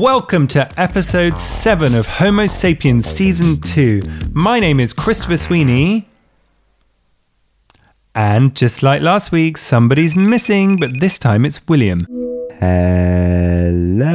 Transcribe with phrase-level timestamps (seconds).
[0.00, 4.00] Welcome to episode 7 of Homo Sapiens Season 2.
[4.32, 6.08] My name is Christopher Sweeney.
[8.14, 12.06] And just like last week, somebody's missing, but this time it's William.
[12.58, 14.14] Hello.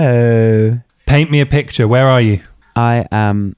[1.06, 1.88] Paint me a picture.
[1.88, 2.42] Where are you?
[2.76, 3.56] I am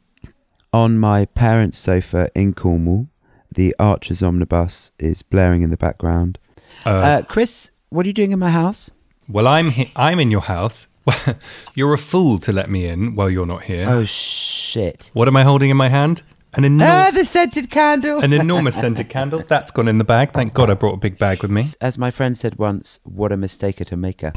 [0.73, 3.07] on my parents' sofa in Cornwall.
[3.49, 6.39] The Archers omnibus is blaring in the background.
[6.85, 8.91] Uh, uh, Chris, what are you doing in my house?
[9.29, 10.87] Well, I'm he- I'm in your house.
[11.75, 13.85] you're a fool to let me in while you're not here.
[13.89, 15.09] Oh shit!
[15.13, 16.23] What am I holding in my hand?
[16.53, 18.19] An Ah, enormous, the scented candle.
[18.19, 19.43] an enormous scented candle.
[19.47, 20.31] That's gone in the bag.
[20.31, 21.65] Thank God I brought a big bag with me.
[21.81, 24.31] As my friend said once, what a mistake to maker.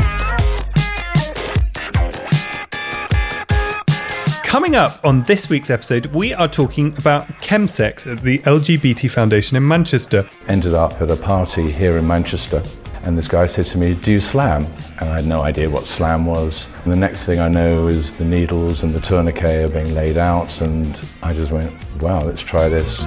[4.42, 9.56] Coming up on this week's episode, we are talking about chemsex at the LGBT Foundation
[9.56, 10.28] in Manchester.
[10.48, 12.60] ended up at a party here in Manchester.
[13.02, 14.66] And this guy said to me, Do you slam?
[15.00, 16.68] And I had no idea what slam was.
[16.84, 20.18] And the next thing I know is the needles and the tourniquet are being laid
[20.18, 20.60] out.
[20.60, 23.06] And I just went, Wow, let's try this.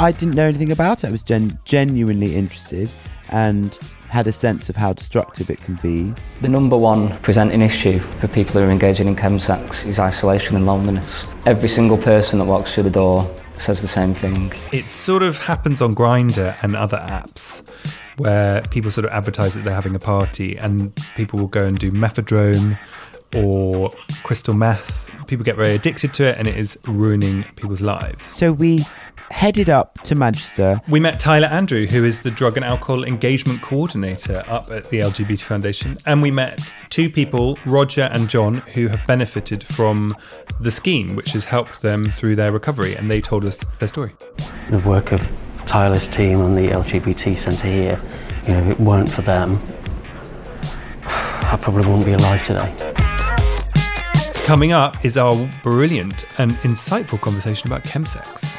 [0.00, 1.08] I didn't know anything about it.
[1.08, 2.90] I was gen- genuinely interested
[3.28, 3.78] and
[4.08, 6.12] had a sense of how destructive it can be.
[6.40, 10.66] The number one presenting issue for people who are engaging in chemsex is isolation and
[10.66, 11.24] loneliness.
[11.46, 14.52] Every single person that walks through the door says the same thing.
[14.72, 17.66] It sort of happens on Grindr and other apps
[18.16, 21.78] where people sort of advertise that they're having a party and people will go and
[21.78, 22.78] do mephedrone
[23.34, 23.90] or
[24.22, 25.09] crystal meth.
[25.30, 28.26] People get very addicted to it and it is ruining people's lives.
[28.26, 28.84] So we
[29.30, 30.80] headed up to Manchester.
[30.88, 34.98] We met Tyler Andrew, who is the drug and alcohol engagement coordinator up at the
[34.98, 40.16] LGBT Foundation, and we met two people, Roger and John, who have benefited from
[40.58, 44.12] the scheme, which has helped them through their recovery, and they told us their story.
[44.68, 45.28] the work of
[45.64, 48.02] Tyler's team and the LGBT centre here,
[48.48, 49.62] you know, if it weren't for them,
[51.04, 52.99] I probably wouldn't be alive today.
[54.44, 58.58] Coming up is our brilliant and insightful conversation about chemsex.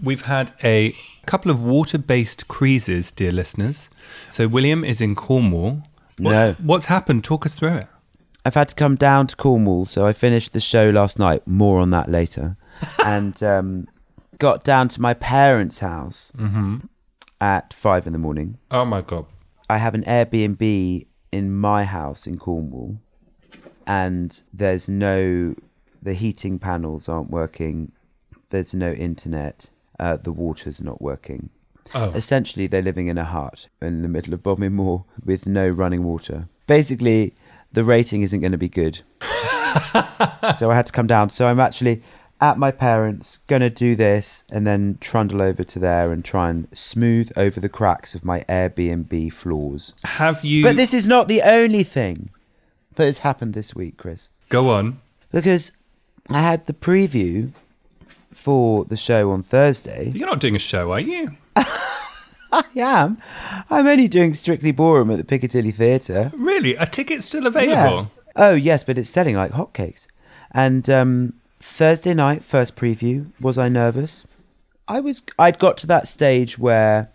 [0.00, 0.94] We've had a
[1.26, 3.90] couple of water based creases, dear listeners.
[4.28, 5.82] So, William is in Cornwall.
[6.18, 6.56] What's, No.
[6.62, 7.24] What's happened?
[7.24, 7.88] Talk us through it.
[8.44, 11.44] I've had to come down to Cornwall, so I finished the show last night.
[11.46, 12.56] More on that later.
[13.04, 13.88] and um,
[14.38, 16.30] got down to my parents' house
[17.40, 18.58] at five in the morning.
[18.70, 19.26] Oh my God.
[19.68, 23.00] I have an Airbnb in my house in Cornwall,
[23.88, 25.54] and there's no,
[26.02, 27.90] the heating panels aren't working,
[28.50, 31.48] there's no internet, uh, the water's not working.
[31.94, 32.10] Oh.
[32.10, 36.04] Essentially, they're living in a hut in the middle of Bodmin Moor with no running
[36.04, 36.48] water.
[36.66, 37.34] Basically,
[37.72, 39.00] the rating isn't going to be good.
[40.58, 41.30] so I had to come down.
[41.30, 42.02] So I'm actually
[42.42, 46.50] at my parents, going to do this and then trundle over to there and try
[46.50, 49.94] and smooth over the cracks of my Airbnb floors.
[50.04, 50.62] Have you.
[50.62, 52.30] But this is not the only thing
[52.98, 54.28] that has happened this week, Chris.
[54.48, 55.00] Go on.
[55.32, 55.72] Because
[56.28, 57.52] I had the preview
[58.32, 60.10] for the show on Thursday.
[60.14, 61.36] You're not doing a show, are you?
[61.56, 63.18] I am.
[63.70, 66.32] I'm only doing Strictly Ballroom at the Piccadilly Theatre.
[66.34, 66.74] Really?
[66.76, 68.10] A ticket's still available?
[68.36, 70.06] Oh yes, but it's selling like hotcakes.
[70.50, 73.30] And um, Thursday night, first preview.
[73.40, 74.26] Was I nervous?
[74.86, 75.22] I was.
[75.38, 77.10] I'd got to that stage where,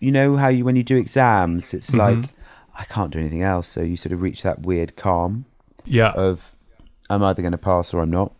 [0.00, 2.30] you know how you when you do exams, it's like
[2.78, 3.66] I can't do anything else.
[3.68, 5.46] So you sort of reach that weird calm
[5.84, 6.12] Yeah.
[6.12, 6.54] of
[7.08, 8.32] I'm either going to pass or I'm not.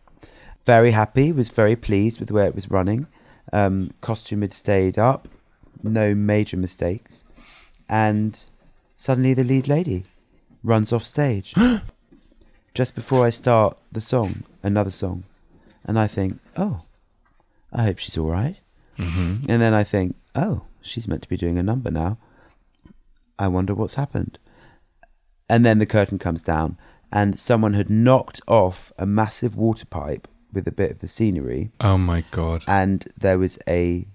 [0.64, 1.32] Very happy.
[1.32, 3.06] Was very pleased with where it was running.
[3.52, 5.28] Um, costume had stayed up.
[5.82, 7.24] No major mistakes.
[7.88, 8.42] And
[8.96, 10.04] suddenly the lead lady
[10.64, 11.54] runs off stage
[12.74, 15.22] just before I start the song, another song,
[15.84, 16.82] and I think, oh,
[17.72, 18.56] I hope she's all right.
[18.98, 19.48] Mm-hmm.
[19.48, 22.18] And then I think, oh, she's meant to be doing a number now.
[23.38, 24.38] I wonder what's happened.
[25.48, 26.76] And then the curtain comes down,
[27.12, 31.70] and someone had knocked off a massive water pipe with a bit of the scenery,
[31.80, 32.64] Oh my God.
[32.66, 34.06] and there was a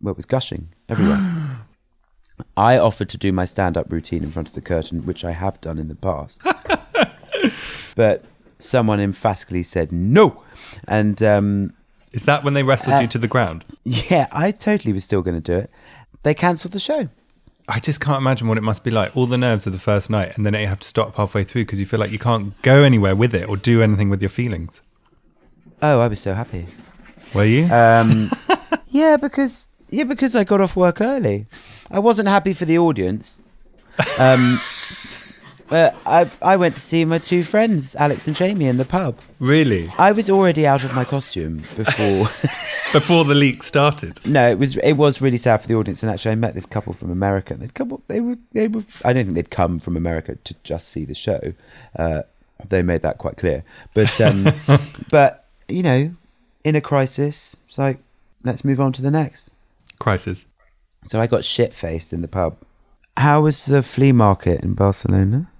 [0.00, 1.20] well, it was gushing everywhere.
[2.56, 5.60] I offered to do my stand-up routine in front of the curtain, which I have
[5.60, 6.42] done in the past,
[7.96, 8.24] but
[8.58, 10.42] someone emphatically said no,
[10.86, 11.72] and um,
[12.12, 13.64] Is that when they wrestled Uh, you to the ground?
[13.84, 15.70] yeah, I totally was still going to do it.
[16.22, 17.08] They cancelled the show.
[17.68, 19.16] I just can't imagine what it must be like.
[19.16, 21.62] All the nerves of the first night, and then you have to stop halfway through
[21.64, 24.28] because you feel like you can't go anywhere with it or do anything with your
[24.28, 24.80] feelings.
[25.80, 26.66] Oh, I was so happy.
[27.34, 27.64] Were you?
[27.72, 28.30] Um,
[28.88, 31.46] yeah, because yeah, because I got off work early.
[31.90, 33.38] I wasn't happy for the audience.
[34.20, 34.60] Um,
[35.68, 39.16] but I I went to see my two friends, Alex and Jamie, in the pub.
[39.38, 39.90] really?
[39.98, 42.28] I was already out of my costume before
[42.94, 44.24] before the leak started.
[44.24, 46.02] No, it was it was really sad for the audience.
[46.02, 47.52] And actually, I met this couple from America.
[47.52, 48.02] And they'd come.
[48.08, 48.84] They were they were.
[49.04, 51.52] I don't think they'd come from America to just see the show.
[51.98, 52.22] Uh,
[52.68, 53.64] they made that quite clear.
[53.92, 54.46] But um,
[55.10, 56.14] but you know,
[56.64, 57.98] in a crisis, it's like
[58.42, 59.50] let's move on to the next.
[59.98, 60.46] Crisis.
[61.02, 62.56] So I got shit faced in the pub.
[63.16, 65.50] How was the flea market in Barcelona?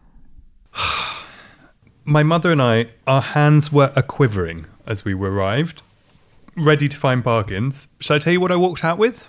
[2.05, 5.83] My mother and I, our hands were a quivering as we arrived,
[6.57, 7.89] ready to find bargains.
[8.01, 9.27] Shall I tell you what I walked out with?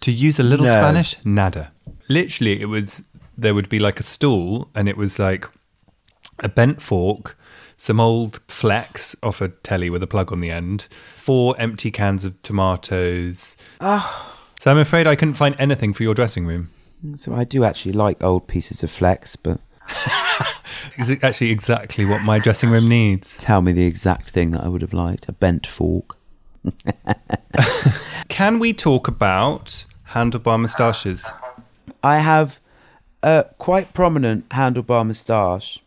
[0.00, 0.72] To use a little No.
[0.72, 1.72] Spanish, nada.
[2.08, 3.02] Literally, it was
[3.36, 5.48] there would be like a stool, and it was like
[6.38, 7.36] a bent fork,
[7.76, 12.24] some old flex off a telly with a plug on the end, four empty cans
[12.24, 13.56] of tomatoes.
[13.80, 14.32] Ah.
[14.60, 16.70] So I'm afraid I couldn't find anything for your dressing room.
[17.14, 19.60] So I do actually like old pieces of flex, but
[20.98, 23.34] Is it actually exactly what my dressing room needs?
[23.38, 26.15] tell me the exact thing that I would have liked: a bent fork.
[28.28, 31.26] Can we talk about handlebar moustaches?
[32.02, 32.60] I have
[33.22, 35.78] a quite prominent handlebar moustache,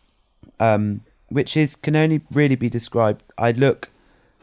[0.58, 3.22] um, which is can only really be described.
[3.38, 3.88] I look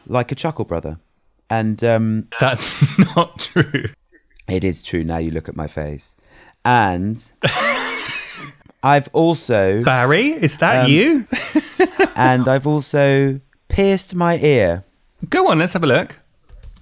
[0.06, 0.98] like a chuckle brother,
[1.50, 2.74] and um, That's
[3.16, 3.86] not true.
[4.48, 5.04] it is true.
[5.04, 6.16] Now you look at my face,
[6.64, 7.22] and
[8.82, 11.26] I've also Barry, is that Um, you?
[12.16, 14.84] and I've also pierced my ear.
[15.28, 16.17] Go on, let's have a look.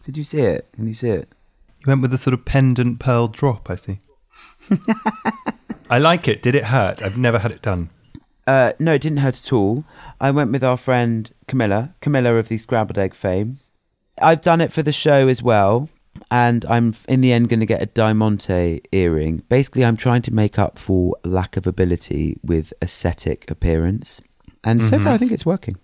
[0.07, 0.69] Did you see it?
[0.71, 1.29] Can you see it?
[1.81, 3.99] You went with a sort of pendant pearl drop, I see.
[5.91, 6.43] I like it.
[6.43, 7.03] Did it hurt?
[7.03, 7.91] I've never had it done.
[8.47, 9.83] Uh, no, it didn't hurt at all.
[10.21, 13.55] I went with our friend Camilla, Camilla of the Scrambled Egg fame.
[14.23, 15.89] I've done it for the show as well,
[16.31, 19.43] and I'm in the end going to get a Diamante earring.
[19.49, 24.21] Basically, I'm trying to make up for lack of ability with aesthetic appearance,
[24.63, 25.79] and so far I think it's working.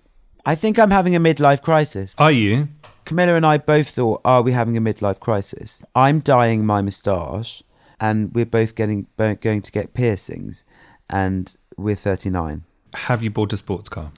[0.47, 2.15] I think I'm having a midlife crisis.
[2.19, 2.69] Are you?
[3.05, 5.83] Camilla and I both thought, are we having a midlife crisis?
[5.95, 7.63] I'm dyeing my moustache,
[8.01, 10.65] and we're both getting going to get piercings,
[11.11, 12.65] and we're 39.
[12.95, 14.13] Have you bought a sports car?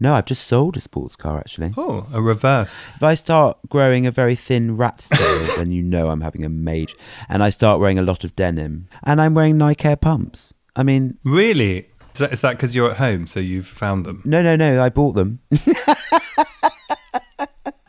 [0.00, 1.72] No, I've just sold a sports car actually.
[1.76, 2.90] Oh, a reverse.
[2.96, 6.48] If I start growing a very thin rat's tail, then you know I'm having a
[6.48, 6.96] major.
[7.28, 10.52] And I start wearing a lot of denim, and I'm wearing Nike Air pumps.
[10.76, 11.88] I mean, Really?
[12.18, 14.22] Is that because you're at home, so you've found them?
[14.24, 15.40] no, no, no, I bought them.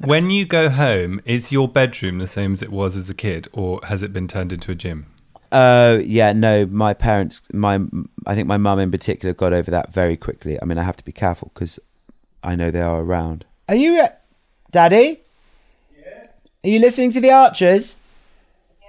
[0.05, 3.47] when you go home, is your bedroom the same as it was as a kid,
[3.53, 5.07] or has it been turned into a gym?
[5.51, 7.79] Uh, yeah, no, my parents, my,
[8.25, 10.61] I think my mum in particular got over that very quickly.
[10.61, 11.79] I mean, I have to be careful because
[12.43, 13.45] I know they are around.
[13.69, 14.09] Are you, uh,
[14.71, 15.21] Daddy?
[15.97, 16.27] Yeah.
[16.63, 17.95] Are you listening to the Archers?
[18.81, 18.87] Yeah.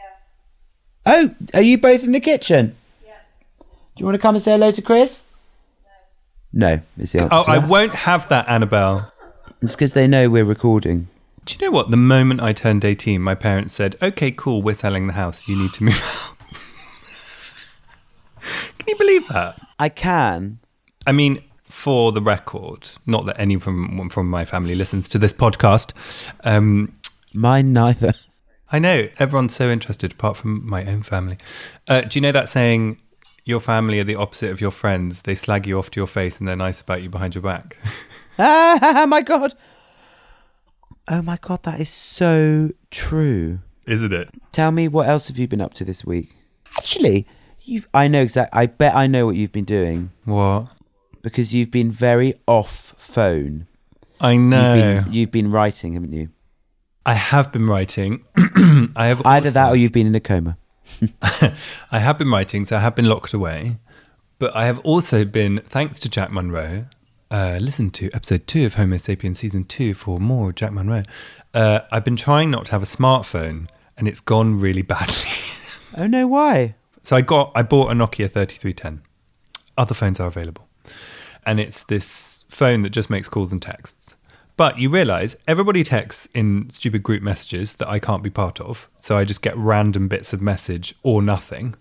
[1.07, 2.77] Oh, are you both in the kitchen?
[3.05, 3.13] Yeah.
[3.61, 5.23] Do you want to come and say hello to Chris?
[6.53, 6.69] No.
[6.69, 7.37] No, is the answer.
[7.37, 9.13] Oh, to I won't have that, Annabelle.
[9.67, 11.09] It's because they know we're recording.
[11.45, 11.91] Do you know what?
[11.91, 15.49] The moment I turned 18, my parents said, okay, cool, we're selling the house.
[15.49, 16.01] You need to move
[18.39, 18.47] out.
[18.79, 19.61] Can you believe that?
[19.77, 20.61] I can.
[21.05, 25.33] I mean, for the record, not that anyone from from my family listens to this
[25.33, 25.93] podcast.
[26.45, 26.93] Um,
[27.35, 28.13] Mine neither.
[28.71, 31.39] I know everyone's so interested, apart from my own family.
[31.89, 33.01] Uh, do you know that saying?
[33.45, 35.23] Your family are the opposite of your friends.
[35.23, 37.77] They slag you off to your face, and they're nice about you behind your back.
[38.39, 39.55] Ah, my God.
[41.09, 43.61] Oh, my God, that is so true.
[43.87, 44.31] Isn't it?
[44.53, 46.35] Tell me what else have you been up to this week?
[46.77, 47.27] Actually,
[47.63, 48.59] you've I know exactly.
[48.61, 50.67] I bet I know what you've been doing What?
[51.23, 53.67] because you've been very off phone.
[54.21, 55.03] I You've know.
[55.05, 56.31] been, you've been writing, haven't you?
[57.05, 58.25] I have been writing.
[58.97, 60.59] I have Either also- that or you've been in a coma.
[61.23, 63.79] I have been writing, so I have been locked away.
[64.39, 66.87] But I have also been, thanks to Jack Monroe,
[67.37, 71.03] uh, listen to episode two of Homo Sapiens season two for more Jack Monroe.
[71.53, 75.15] Uh, I've been trying not to have a smartphone, and it's gone really badly.
[75.99, 76.75] Oh no, why?
[77.01, 79.03] so I got, I bought a Nokia 3310.
[79.79, 80.69] Other phones are available,
[81.47, 84.15] and it's this phone that just makes calls and texts.
[84.59, 88.91] But you realize everybody texts in stupid group messages that I can't be part of.
[88.99, 91.77] So I just get random bits of message or nothing.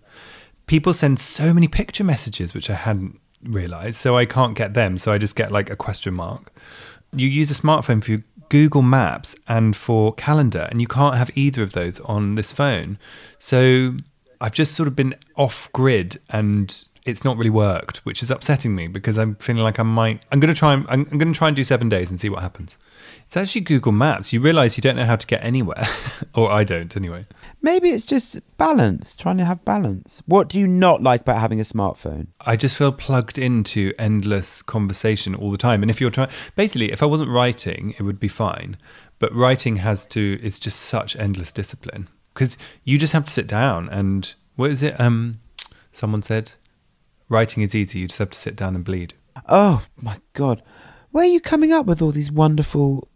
[0.65, 3.97] People send so many picture messages, which I hadn't realized.
[3.97, 4.97] So I can't get them.
[4.97, 6.51] So I just get like a question mark.
[7.13, 11.63] You use a smartphone for Google Maps and for calendar, and you can't have either
[11.63, 12.97] of those on this phone.
[13.39, 13.97] So
[14.41, 18.75] I've just sort of been off grid and it's not really worked, which is upsetting
[18.75, 20.23] me because I'm feeling like I might.
[20.31, 20.73] I'm going to try.
[20.73, 22.77] And, I'm, I'm going to try and do seven days and see what happens.
[23.27, 24.33] It's actually Google Maps.
[24.33, 25.85] You realize you don't know how to get anywhere,
[26.33, 27.27] or I don't anyway.
[27.61, 30.21] Maybe it's just balance, trying to have balance.
[30.25, 32.27] What do you not like about having a smartphone?
[32.41, 35.81] I just feel plugged into endless conversation all the time.
[35.81, 38.77] And if you're trying, basically, if I wasn't writing, it would be fine.
[39.17, 43.47] But writing has to, it's just such endless discipline because you just have to sit
[43.47, 44.99] down and what is it?
[44.99, 45.39] Um,
[45.91, 46.53] someone said,
[47.29, 47.99] writing is easy.
[47.99, 49.15] You just have to sit down and bleed.
[49.49, 50.61] Oh my god,
[51.11, 53.07] where are you coming up with all these wonderful?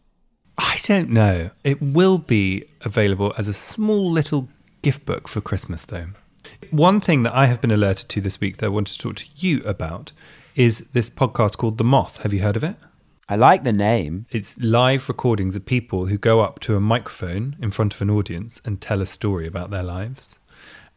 [0.61, 1.51] I don't know.
[1.63, 4.49] It will be available as a small little
[4.81, 6.07] gift book for Christmas, though.
[6.69, 9.15] One thing that I have been alerted to this week that I wanted to talk
[9.17, 10.11] to you about
[10.55, 12.17] is this podcast called The Moth.
[12.23, 12.75] Have you heard of it?
[13.29, 14.25] I like the name.
[14.31, 18.09] It's live recordings of people who go up to a microphone in front of an
[18.09, 20.39] audience and tell a story about their lives.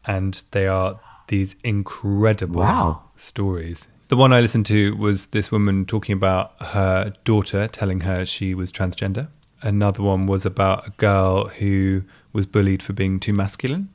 [0.05, 3.03] And they are these incredible Wow.
[3.15, 3.87] stories.
[4.09, 8.53] The one I listened to was this woman talking about her daughter telling her she
[8.53, 9.29] was transgender.
[9.63, 12.03] Another one was about a girl who
[12.33, 13.89] was bullied for being too masculine.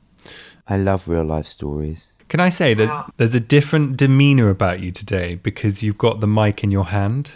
[0.67, 2.11] I love real life stories.
[2.27, 6.27] Can I say that there's a different demeanor about you today because you've got the
[6.27, 7.31] mic in your hand?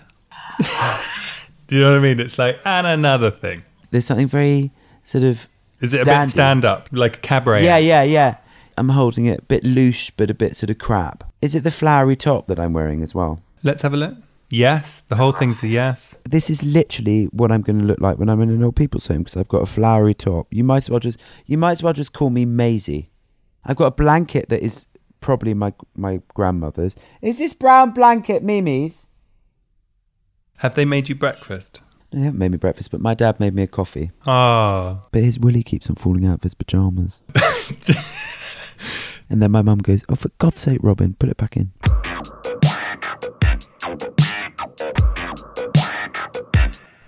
[1.67, 2.19] Do you know what I mean?
[2.19, 3.63] It's like, and another thing.
[3.91, 4.71] There's something very
[5.01, 5.47] sort of
[5.81, 6.25] Is it a Dandy.
[6.27, 7.63] bit stand up, like a cabaret?
[7.63, 8.37] yeah, yeah, yeah.
[8.77, 11.23] I'm holding it a bit loose, but a bit sort of crap.
[11.41, 13.41] Is it the flowery top that I'm wearing as well?
[13.63, 14.15] Let's have a look.
[14.55, 16.13] Yes, the whole thing's a yes.
[16.29, 19.07] This is literally what I'm going to look like when I'm in an old people's
[19.07, 20.45] home because I've got a flowery top.
[20.51, 23.09] You might as well just you might as well just call me Maisie.
[23.65, 24.85] I've got a blanket that is
[25.21, 26.95] probably my my grandmother's.
[27.19, 29.07] Is this brown blanket Mimi's?
[30.57, 31.81] Have they made you breakfast?
[32.11, 34.11] They haven't made me breakfast, but my dad made me a coffee.
[34.27, 37.21] Ah, But his willy keeps on falling out of his pajamas.
[39.31, 41.71] and then my mum goes, "Oh, for God's sake, Robin, put it back in."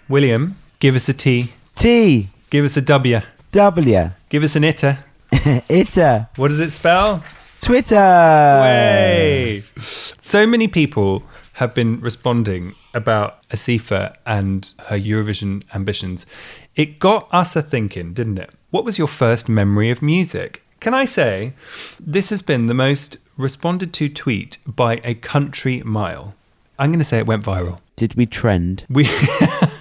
[0.07, 1.53] William, give us a T.
[1.73, 3.21] T Give us a W.
[3.51, 4.99] W Give us an itter.
[5.33, 7.23] a What does it spell?
[7.61, 7.95] Twitter.
[7.95, 9.63] Way.
[9.77, 16.27] So many people have been responding about Asifa and her Eurovision ambitions.
[16.75, 18.51] It got us a thinking, didn't it?
[18.69, 20.61] What was your first memory of music?
[20.79, 21.53] Can I say
[21.99, 26.35] this has been the most responded to tweet by a country mile?
[26.77, 27.79] I'm going to say it went viral.
[27.95, 28.85] Did we trend?
[28.89, 29.05] We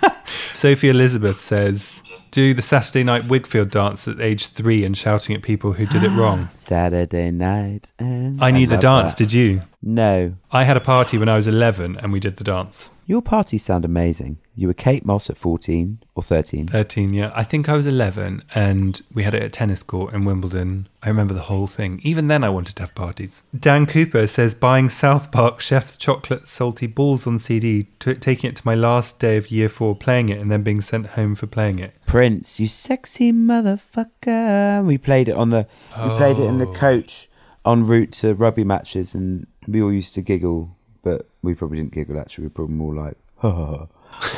[0.64, 5.42] Sophie Elizabeth says, "Do the Saturday night Whigfield dance at age three and shouting at
[5.42, 7.92] people who did it wrong." Saturday night.
[7.99, 9.12] And I knew the dance.
[9.12, 9.18] that.
[9.18, 9.61] Did you?
[9.87, 10.35] No.
[10.50, 12.88] I had a party when I was 11 and we did the dance.
[13.07, 14.38] Your parties sound amazing.
[14.57, 16.69] You were Kate Moss at 14 or 13.
[16.69, 17.31] 13, yeah.
[17.35, 20.88] I think I was 11 and we had it at tennis court in Wimbledon.
[21.03, 22.00] I remember the whole thing.
[22.03, 23.43] Even then, I wanted to have parties.
[23.59, 28.57] Dan Cooper says buying South Park Chef's Chocolate Salty Balls on CD, t- taking it
[28.57, 31.47] to my last day of year four, playing it, and then being sent home for
[31.47, 31.95] playing it.
[32.07, 34.83] Prince, you sexy motherfucker.
[34.85, 36.73] We played it on the we played it in the Oh.
[36.73, 37.29] coach
[37.67, 41.92] en route to rugby matches and we all used to giggle, but we probably didn't
[41.92, 43.87] giggle actually, we were probably more like ha ha ha.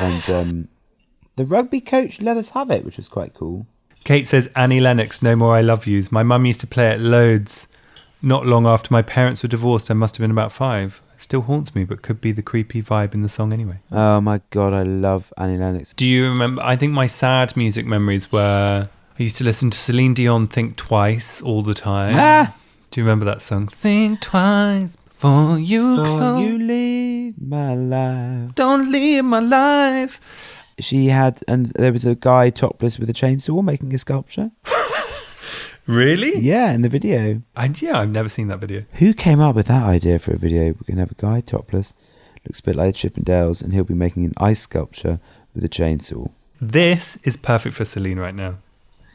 [0.00, 0.68] And um
[1.36, 3.66] the rugby coach let us have it, which was quite cool.
[4.04, 6.12] Kate says Annie Lennox, No More I Love Yous.
[6.12, 7.66] My mum used to play it loads.
[8.22, 11.02] Not long after my parents were divorced, I must have been about five.
[11.14, 13.80] It still haunts me, but could be the creepy vibe in the song anyway.
[13.92, 15.92] Oh my god, I love Annie Lennox.
[15.92, 16.62] Do you remember?
[16.62, 20.76] I think my sad music memories were I used to listen to Celine Dion Think
[20.76, 22.14] Twice all the time.
[22.16, 22.54] Ah!
[22.90, 23.66] Do you remember that song?
[23.66, 24.96] Think twice
[25.30, 26.38] before you Oh, go.
[26.38, 28.54] you leave my life.
[28.54, 30.20] Don't leave my life.
[30.78, 34.50] She had, and there was a guy topless with a chainsaw making a sculpture.
[35.86, 36.36] Really?
[36.40, 37.42] Yeah, in the video.
[37.54, 38.82] And yeah, I've never seen that video.
[38.94, 40.64] Who came up with that idea for a video?
[40.64, 41.94] We're going to have a guy topless,
[42.44, 45.20] looks a bit like Chippendales, and he'll be making an ice sculpture
[45.54, 46.30] with a chainsaw.
[46.60, 48.56] This is perfect for Celine right now.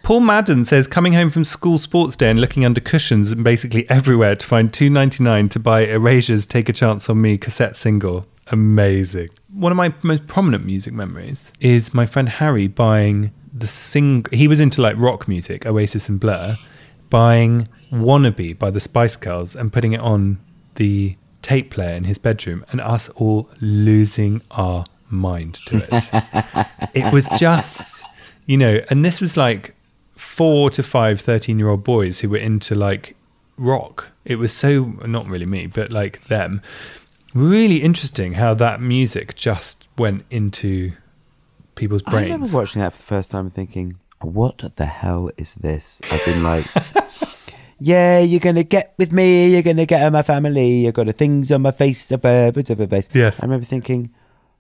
[0.04, 3.90] Paul Madden says coming home from school sports day and looking under cushions and basically
[3.90, 7.76] everywhere to find two ninety nine to buy Erasure's "Take a Chance on Me" cassette
[7.76, 8.26] single.
[8.48, 9.30] Amazing.
[9.54, 14.26] One of my most prominent music memories is my friend Harry buying the sing.
[14.32, 16.58] He was into like rock music, Oasis and Blur,
[17.10, 20.40] buying "Wannabe" by the Spice Girls and putting it on
[20.76, 27.14] the tape player in his bedroom, and us all losing our mind to it it
[27.14, 28.06] was just
[28.46, 29.76] you know and this was like
[30.22, 33.16] four to five 13 year old boys who were into like
[33.58, 36.62] rock it was so not really me but like them
[37.34, 40.94] really interesting how that music just went into
[41.76, 42.30] people's brains.
[42.30, 46.02] I remember watching that for the first time and thinking, what the hell is this?
[46.12, 46.66] As in, like,
[47.80, 50.94] yeah, you're going to get with me, you're going to get on my family, I've
[50.94, 53.10] got the things on my face, a of a face.
[53.14, 53.42] Yes.
[53.42, 54.14] I remember thinking,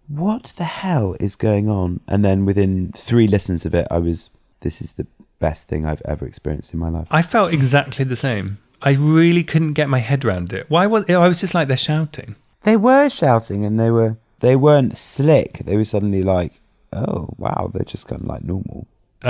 [0.08, 2.00] what the hell is going on?
[2.08, 4.30] And then within three listens of it, I was,
[4.62, 5.06] this is the
[5.48, 7.08] best thing I've ever experienced in my life.
[7.20, 8.48] i felt exactly the same
[8.90, 11.88] i really couldn't get my head around it why was i was just like they're
[11.92, 12.32] shouting
[12.70, 14.12] They were shouting and they were,
[14.46, 15.52] they weren't slick.
[15.68, 16.54] They were suddenly like,
[17.02, 18.80] oh wow, they're just kind of like normal.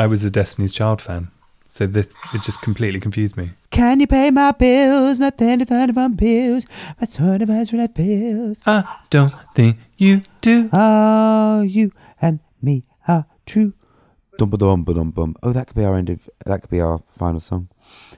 [0.03, 1.23] I was a Destiny's Child fan,
[1.75, 3.47] so this it just completely confused me.
[3.77, 5.15] Can you pay my bills?
[5.23, 5.63] My twenty
[6.03, 6.63] one bills.
[6.99, 8.57] My twenty five bills.
[8.67, 8.77] I
[9.09, 10.69] don't think you do.
[10.73, 11.91] Oh, you
[12.21, 12.75] and me
[13.07, 13.71] are true.
[14.37, 15.35] Dum ba dum ba dum bum.
[15.43, 16.29] Oh, that could be our end of.
[16.45, 17.67] That could be our final song.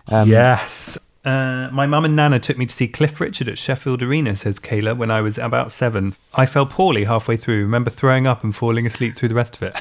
[0.07, 0.97] Um, yes.
[1.25, 4.59] Uh, my mum and Nana took me to see Cliff Richard at Sheffield Arena, says
[4.59, 6.15] Kayla, when I was about seven.
[6.33, 9.63] I fell poorly halfway through, remember throwing up and falling asleep through the rest of
[9.63, 9.75] it.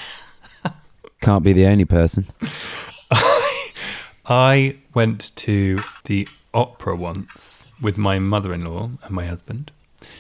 [1.21, 2.27] Can't be the only person.
[4.27, 9.73] I went to the opera once with my mother in law and my husband.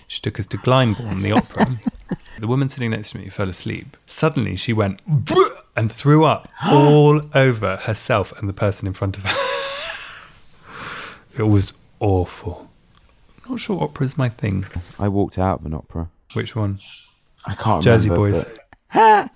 [0.06, 1.78] She took us to Glyndebourne, the opera.
[2.38, 3.96] the woman sitting next to me fell asleep.
[4.06, 5.00] Suddenly she went
[5.76, 9.36] and threw up all over herself and the person in front of her.
[11.38, 12.68] it was awful.
[13.48, 14.66] Not sure opera's my thing.
[14.98, 16.08] I walked out of an opera.
[16.34, 16.78] Which one?
[17.46, 18.44] I can't Jersey remember.
[18.44, 18.58] Boys.
[18.94, 19.30] but-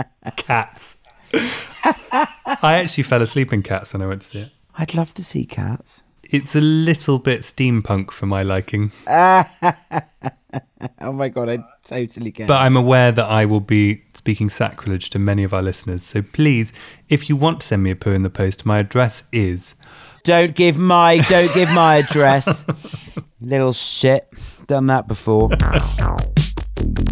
[0.36, 0.96] Cats.
[1.32, 4.52] I actually fell asleep in Cats when I went to see it.
[4.76, 6.02] I'd love to see cats.
[6.30, 8.92] It's a little bit steampunk for my liking,
[11.00, 12.46] Oh my god, I totally get.
[12.48, 16.04] but I'm aware that I will be speaking sacrilege to many of our listeners.
[16.04, 16.72] So please,
[17.08, 19.74] if you want to send me a poo in the post, my address is
[20.24, 22.64] don't give my don't give my address.
[23.40, 24.28] Little shit.
[24.66, 25.50] Done that before.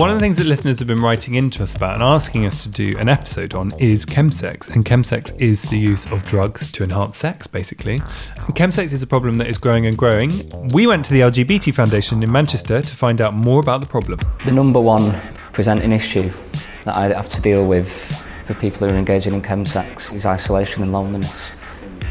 [0.00, 2.62] One of the things that listeners have been writing into us about and asking us
[2.62, 4.74] to do an episode on is chemsex.
[4.74, 7.96] And chemsex is the use of drugs to enhance sex, basically.
[7.96, 10.48] And chemsex is a problem that is growing and growing.
[10.70, 14.20] We went to the LGBT Foundation in Manchester to find out more about the problem.
[14.46, 15.20] The number one
[15.52, 16.32] presenting issue
[16.86, 17.92] that I have to deal with
[18.46, 21.50] for people who are engaging in chemsex is isolation and loneliness.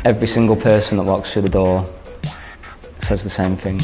[0.05, 1.91] Every single person that walks through the door
[3.01, 3.79] says the same thing.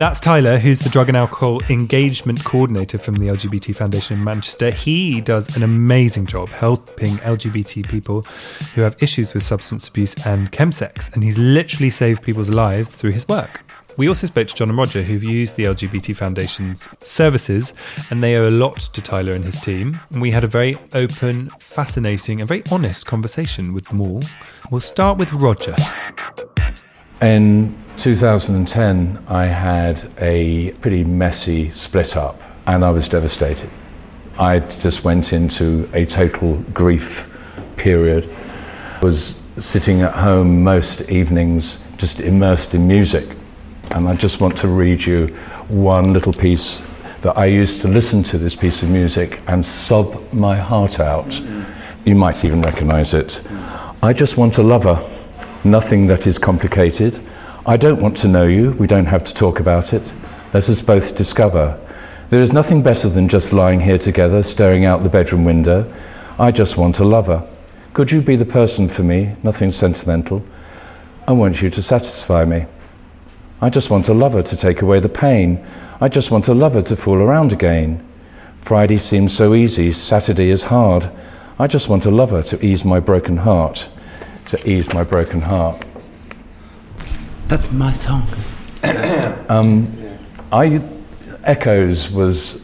[0.00, 4.70] That's Tyler, who's the drug and alcohol engagement coordinator from the LGBT Foundation in Manchester.
[4.70, 8.22] He does an amazing job helping LGBT people
[8.74, 13.12] who have issues with substance abuse and chemsex, and he's literally saved people's lives through
[13.12, 13.60] his work.
[13.96, 17.72] We also spoke to John and Roger, who've used the LGBT Foundation's services,
[18.10, 20.00] and they owe a lot to Tyler and his team.
[20.10, 24.22] And we had a very open, fascinating, and very honest conversation with them all.
[24.70, 25.76] We'll start with Roger.
[27.22, 33.70] In 2010, I had a pretty messy split up and I was devastated.
[34.38, 37.30] I just went into a total grief
[37.76, 38.28] period.
[39.02, 43.36] Was sitting at home most evenings just immersed in music.
[43.92, 45.28] And I just want to read you
[45.68, 46.82] one little piece
[47.20, 51.40] that I used to listen to this piece of music and sob my heart out.
[52.04, 53.40] You might even recognize it.
[54.02, 55.00] I just want a lover,
[55.62, 57.20] nothing that is complicated.
[57.66, 60.12] I don't want to know you, we don't have to talk about it.
[60.52, 61.80] Let us both discover.
[62.28, 65.90] There is nothing better than just lying here together, staring out the bedroom window.
[66.38, 67.42] I just want a lover.
[67.94, 69.34] Could you be the person for me?
[69.42, 70.44] Nothing sentimental.
[71.26, 72.66] I want you to satisfy me.
[73.62, 75.64] I just want a lover to take away the pain.
[76.02, 78.06] I just want a lover to fool around again.
[78.58, 81.10] Friday seems so easy, Saturday is hard.
[81.58, 83.88] I just want a lover to ease my broken heart.
[84.48, 85.82] To ease my broken heart.
[87.48, 88.26] That's my song.
[89.50, 89.94] Um,
[90.50, 90.82] I
[91.44, 92.62] Echoes was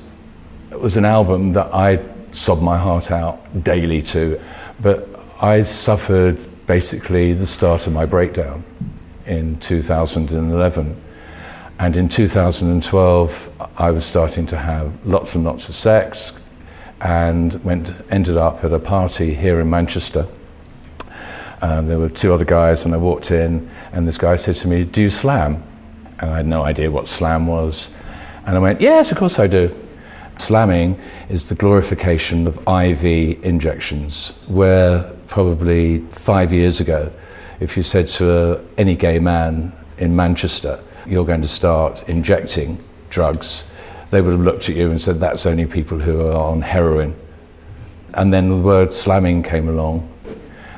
[0.71, 4.40] was an album that I sobbed my heart out daily to,
[4.81, 5.09] but
[5.43, 8.64] I suffered basically the start of my breakdown
[9.27, 11.03] in 2011.
[11.79, 16.33] And in 2012, I was starting to have lots and lots of sex
[17.01, 20.27] and went, ended up at a party here in Manchester.
[21.62, 24.68] Um, there were two other guys, and I walked in, and this guy said to
[24.68, 25.62] me, Do you slam?
[26.18, 27.90] And I had no idea what slam was.
[28.46, 29.75] And I went, Yes, of course I do.
[30.38, 37.12] Slamming is the glorification of IV injections, where probably five years ago,
[37.61, 42.83] if you said to a, any gay man in Manchester, you're going to start injecting
[43.11, 43.64] drugs,
[44.09, 47.14] they would have looked at you and said, That's only people who are on heroin.
[48.14, 50.09] And then the word slamming came along.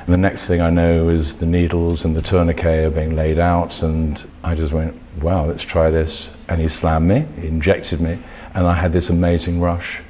[0.05, 3.39] And the next thing I know is the needles and the tourniquet are being laid
[3.39, 6.33] out, and I just went, wow, let's try this.
[6.49, 8.19] And he slammed me, he injected me,
[8.53, 10.01] and I had this amazing rush.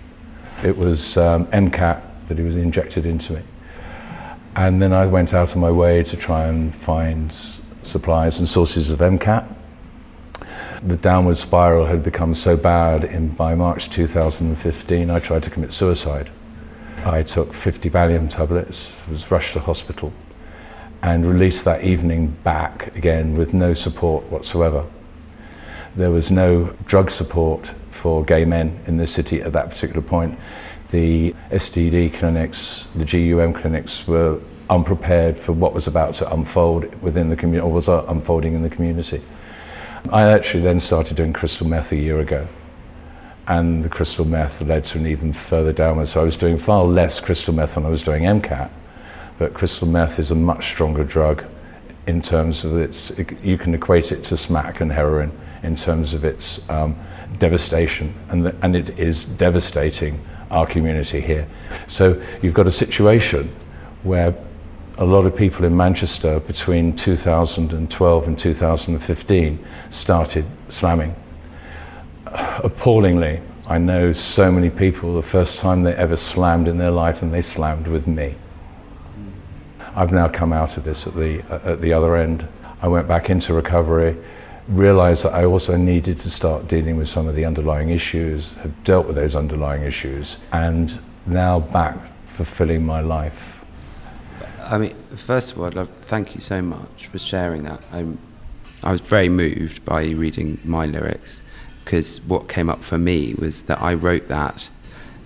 [0.63, 3.41] It was um, MCAT that he was injected into me.
[4.55, 7.31] And then I went out of my way to try and find
[7.83, 9.45] supplies and sources of MCAT.
[10.81, 15.71] The downward spiral had become so bad in, by March 2015, I tried to commit
[15.71, 16.31] suicide.
[17.05, 20.13] I took 50 Valium tablets, was rushed to hospital,
[21.01, 24.85] and released that evening back again with no support whatsoever.
[25.97, 30.39] There was no drug support for gay men in the city at that particular point.
[30.91, 34.39] The STD clinics, the GUM clinics were
[34.69, 38.61] unprepared for what was about to unfold within the community, or was uh, unfolding in
[38.61, 39.21] the community.
[40.09, 42.47] I actually then started doing crystal meth a year ago.
[43.47, 46.07] And the crystal meth led to an even further downward.
[46.07, 48.69] So I was doing far less crystal meth than I was doing MCAT.
[49.37, 51.45] But crystal meth is a much stronger drug
[52.07, 55.31] in terms of its, you can equate it to smack and heroin
[55.63, 56.95] in terms of its um,
[57.39, 58.13] devastation.
[58.29, 61.47] And, the, and it is devastating our community here.
[61.87, 63.53] So you've got a situation
[64.03, 64.35] where
[64.99, 71.15] a lot of people in Manchester between 2012 and 2015 started slamming.
[72.33, 77.21] Appallingly, I know so many people the first time they ever slammed in their life
[77.21, 78.35] and they slammed with me.
[79.95, 82.47] I've now come out of this at the, uh, at the other end.
[82.81, 84.17] I went back into recovery,
[84.67, 88.83] realized that I also needed to start dealing with some of the underlying issues, have
[88.83, 93.63] dealt with those underlying issues, and now back fulfilling my life.
[94.59, 97.83] I mean, first of all, I'd love thank you so much for sharing that.
[97.91, 98.17] I'm,
[98.83, 101.43] I was very moved by you reading my lyrics
[101.83, 104.69] because what came up for me was that I wrote that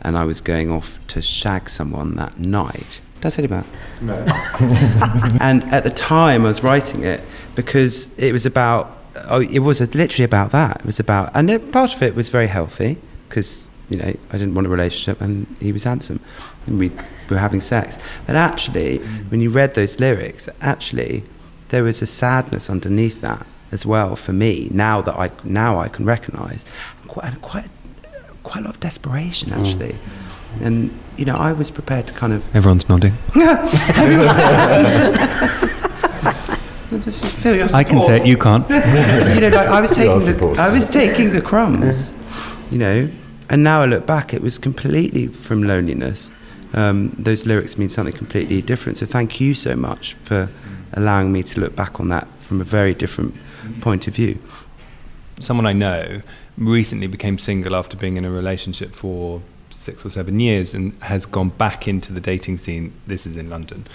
[0.02, 3.02] and I was going off to shag someone that night.
[3.16, 3.66] Did I tell you about?
[4.02, 4.14] No.
[5.42, 7.22] and at the time, I was writing it
[7.56, 8.96] because it was about.
[9.30, 10.82] Oh, it was literally about that.
[10.82, 14.38] It was about, and it, part of it was very healthy because you know I
[14.38, 16.20] didn't want a relationship, and he was handsome,
[16.68, 16.92] and we
[17.28, 17.98] were having sex.
[18.28, 19.32] But actually, mm.
[19.32, 21.24] when you read those lyrics, actually,
[21.70, 24.70] there was a sadness underneath that as well for me.
[24.72, 26.66] Now that I now I can recognise
[27.08, 27.70] quite quite
[28.44, 29.94] quite a lot of desperation actually.
[29.94, 30.66] Mm.
[30.66, 32.56] And you know, I was prepared to kind of.
[32.56, 33.18] Everyone's nodding.
[37.74, 38.26] I can say it.
[38.26, 38.68] You can't.
[39.36, 42.14] you know, like I was taking the, I was taking the crumbs.
[42.72, 43.10] You know,
[43.50, 46.32] and now I look back, it was completely from loneliness.
[46.74, 48.98] Um, those lyrics mean something completely different.
[48.98, 50.50] So thank you so much for
[50.94, 53.36] allowing me to look back on that from a very different
[53.82, 54.40] point of view.
[55.40, 56.22] Someone I know
[56.58, 61.26] recently became single after being in a relationship for six or seven years and has
[61.26, 62.94] gone back into the dating scene.
[63.06, 63.86] This is in London,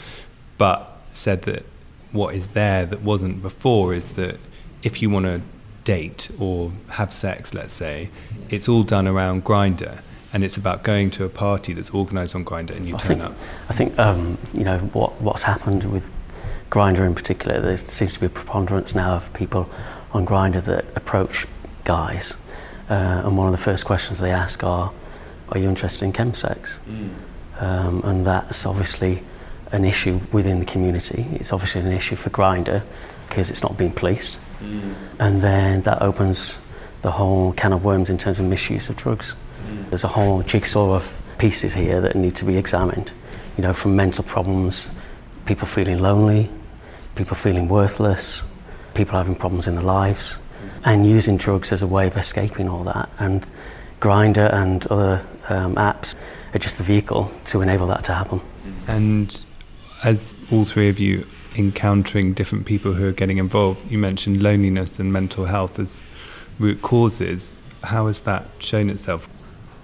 [0.59, 1.65] but said that
[2.13, 4.39] what is there that wasn't before is that
[4.83, 5.41] if you want to
[5.85, 8.11] date or have sex, let's say,
[8.51, 10.01] it's all done around Grindr,
[10.33, 13.19] and it's about going to a party that's organised on Grindr, and you I turn
[13.19, 13.35] think, up.
[13.69, 16.11] I think um, you know what what's happened with
[16.73, 17.61] Grindr in particular.
[17.61, 19.71] There seems to be a preponderance now of people
[20.13, 21.47] on Grindr that approach
[21.85, 22.35] guys,
[22.89, 24.91] uh, and one of the first questions they ask are,
[25.51, 26.79] are you interested in chemsex?
[26.89, 27.11] Mm.
[27.61, 29.23] Um, and that's obviously
[29.73, 31.27] an issue within the community.
[31.33, 32.83] It's obviously an issue for Grindr
[33.29, 34.39] because it's not being policed.
[34.61, 34.95] Mm.
[35.19, 36.59] And then that opens
[37.03, 39.35] the whole can of worms in terms of misuse of drugs.
[39.67, 39.91] Mm.
[39.91, 43.13] There's a whole jigsaw of pieces here that need to be examined.
[43.59, 44.89] You know, from mental problems,
[45.45, 46.49] people feeling lonely,
[47.15, 48.43] people feeling worthless,
[48.95, 50.39] people having problems in their lives,
[50.85, 53.09] and using drugs as a way of escaping all that.
[53.19, 53.47] And
[54.01, 56.15] Grindr and other um, apps
[56.55, 58.41] are just the vehicle to enable that to happen.
[58.89, 59.45] And
[60.05, 64.99] as all three of you encountering different people who are getting involved, you mentioned loneliness
[64.99, 66.07] and mental health as
[66.59, 67.59] root causes.
[67.85, 69.29] How has that shown itself?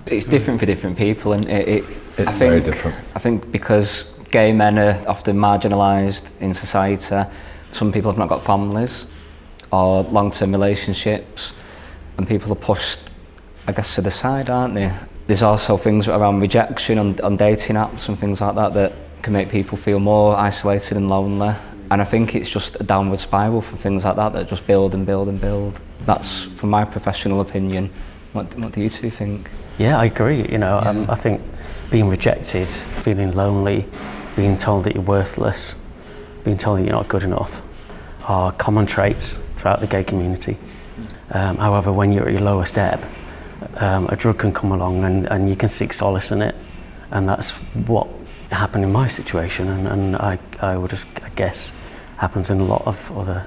[0.07, 1.85] It's different for different people, and it, it
[2.17, 2.97] it's I think, very different.
[3.15, 7.31] I think because gay men are often marginalised in society,
[7.73, 9.07] some people have not got families
[9.71, 11.53] or long-term relationships,
[12.17, 13.13] and people are pushed,
[13.67, 14.93] I guess, to the side, aren't they?
[15.27, 19.35] There's also things around rejection on, on dating apps and things like that that can
[19.35, 21.55] make people feel more isolated and lonely.
[21.91, 24.95] And I think it's just a downward spiral for things like that that just build
[24.95, 25.79] and build and build.
[26.07, 27.91] That's from my professional opinion.
[28.33, 29.51] What, what do you two think?
[29.79, 30.47] Yeah, I agree.
[30.49, 30.91] You know, yeah.
[30.91, 31.43] um, I think
[31.91, 33.87] being rejected, feeling lonely,
[34.39, 35.75] being told that you're worthless,
[36.45, 37.61] being told that you're not good enough
[38.23, 40.57] are common traits throughout the gay community.
[41.33, 43.05] Um, however, when you're at your lowest ebb,
[43.79, 46.55] um, a drug can come along and, and you can seek solace in it.
[47.11, 47.51] And that's
[47.89, 48.07] what
[48.53, 51.73] happened in my situation, and, and I, I would I guess
[52.19, 53.45] happens in a lot of other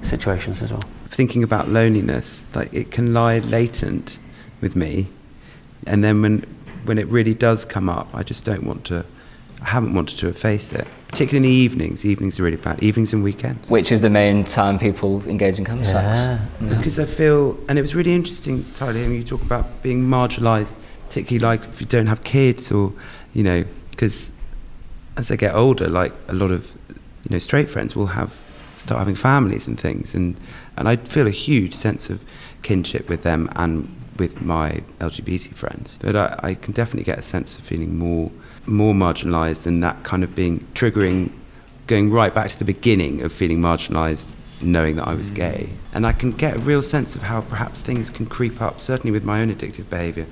[0.00, 0.82] situations as well.
[1.10, 4.18] Thinking about loneliness, like it can lie latent
[4.60, 5.06] with me,
[5.86, 6.44] and then when
[6.86, 9.04] when it really does come up, I just don't want to.
[9.62, 12.04] I haven't wanted to efface it, particularly in the evenings.
[12.04, 12.82] Evenings are really bad.
[12.82, 13.70] Evenings and weekends.
[13.70, 15.92] Which is the main time people engage in chemsex.
[15.92, 16.46] Yeah.
[16.60, 16.68] yeah.
[16.76, 20.74] Because I feel, and it was really interesting, Tyler, hearing you talk about being marginalised,
[21.08, 22.92] particularly like if you don't have kids or,
[23.32, 24.30] you know, because
[25.16, 26.70] as I get older, like a lot of
[27.24, 28.34] you know straight friends will have
[28.76, 30.36] start having families and things, and
[30.76, 32.24] and I feel a huge sense of
[32.62, 35.98] kinship with them and with my LGBT friends.
[36.00, 38.30] But I, I can definitely get a sense of feeling more
[38.66, 41.30] more marginalised and that kind of being triggering,
[41.86, 45.68] going right back to the beginning of feeling marginalised, knowing that I was gay.
[45.68, 45.76] Mm.
[45.94, 49.12] And I can get a real sense of how perhaps things can creep up, certainly
[49.12, 50.26] with my own addictive behaviour,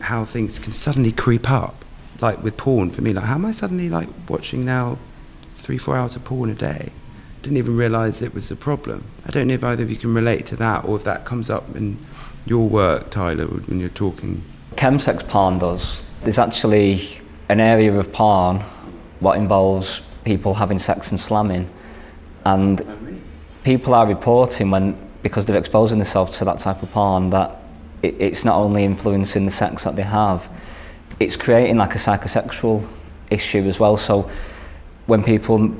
[0.00, 1.84] how things can suddenly creep up.
[2.20, 4.98] Like with porn for me, like how am I suddenly like watching now
[5.54, 6.92] three, four hours of porn a day?
[7.40, 9.04] Didn't even realise it was a problem.
[9.26, 11.50] I don't know if either of you can relate to that or if that comes
[11.50, 11.98] up in
[12.46, 14.44] your work, Tyler, when you're talking.
[14.76, 16.04] Chemsex porn does.
[16.22, 17.20] There's actually
[17.52, 18.60] an area of porn
[19.20, 21.68] what involves people having sex and slamming,
[22.44, 23.20] and
[23.62, 27.58] people are reporting when because they're exposing themselves to that type of porn that
[28.02, 30.48] it, it's not only influencing the sex that they have,
[31.20, 32.88] it's creating like a psychosexual
[33.30, 33.96] issue as well.
[33.96, 34.28] So
[35.06, 35.76] when people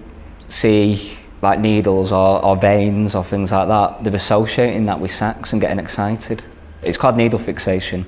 [0.46, 5.52] see like needles or, or veins or things like that, they're associating that with sex
[5.52, 6.44] and getting excited.
[6.82, 8.04] It's called needle fixation.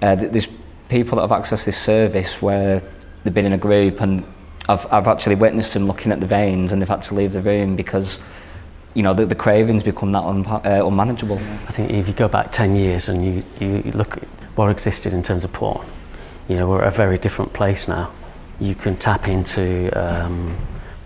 [0.00, 0.48] Uh, there's
[0.92, 2.82] people that have accessed this service where
[3.24, 4.22] they've been in a group and
[4.68, 7.40] I've, I've actually witnessed them looking at the veins and they've had to leave the
[7.40, 8.20] room because
[8.92, 11.38] you know the, the cravings become that un, uh, unmanageable.
[11.38, 14.24] I think if you go back 10 years and you, you look at
[14.54, 15.84] what existed in terms of porn,
[16.46, 18.12] you know, we're at a very different place now.
[18.60, 20.54] You can tap into um,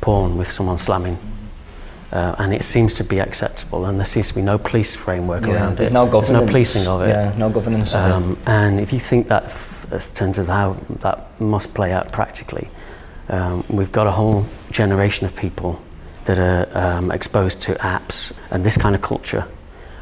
[0.01, 1.17] porn with someone slamming
[2.11, 5.45] uh, and it seems to be acceptable and there seems to be no police framework
[5.45, 5.95] around there's it.
[5.95, 6.29] no governance.
[6.29, 7.09] There's no policing of it.
[7.11, 7.95] Yeah, no governance.
[7.95, 9.53] Um, and if you think that
[9.93, 12.69] in terms of how that must play out practically,
[13.29, 15.81] um, we've got a whole generation of people
[16.25, 19.47] that are um, exposed to apps and this kind of culture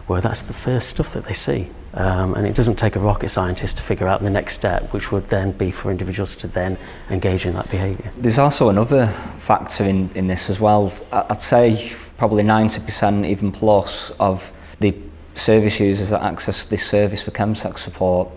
[0.06, 1.70] where that's the first stuff that they see.
[1.94, 5.12] Um, and it doesn't take a rocket scientist to figure out the next step, which
[5.12, 6.76] would then be for individuals to then
[7.08, 8.10] engage in that behaviour.
[8.18, 9.06] There's also another
[9.38, 10.92] factor in, in this as well.
[11.12, 14.94] I'd say probably 90% even plus of the
[15.36, 18.28] service users that access this service for chemsex support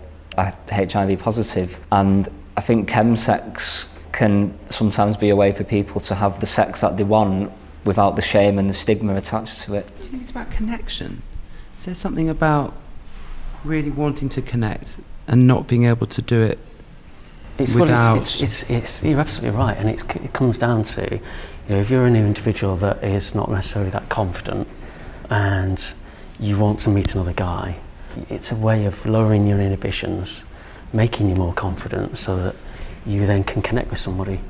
[0.70, 1.78] HIV positive.
[1.92, 6.80] And I think chemsex can sometimes be a way for people to have the sex
[6.80, 7.52] that they want
[7.84, 9.86] without the shame and the stigma attached to it.
[9.86, 11.22] Do you think it's about connection?
[11.76, 12.74] Is there something about
[13.64, 14.96] really wanting to connect
[15.26, 16.58] and not being able to do it?
[17.58, 20.84] It's, well, Without- it's, it's, it's, it's, you're absolutely right, and it's, it comes down
[20.84, 21.20] to, you
[21.68, 24.68] know, if you're an individual that is not necessarily that confident,
[25.28, 25.92] and
[26.38, 27.76] you want to meet another guy,
[28.28, 30.44] it's a way of lowering your inhibitions,
[30.92, 32.56] making you more confident, so that
[33.06, 34.40] you then can connect with somebody.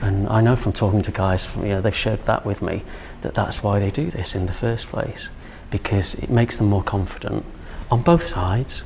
[0.00, 2.84] And I know from talking to guys, from, you know, they've shared that with me,
[3.22, 5.28] that that's why they do this in the first place,
[5.70, 7.44] because it makes them more confident
[7.90, 8.84] on both sides.